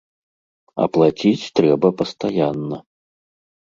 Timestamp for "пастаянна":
2.03-2.85